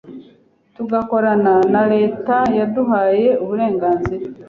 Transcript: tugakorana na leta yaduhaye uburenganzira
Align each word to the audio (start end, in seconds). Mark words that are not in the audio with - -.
tugakorana 0.75 1.53
na 1.73 1.83
leta 1.93 2.35
yaduhaye 2.59 3.27
uburenganzira 3.43 4.25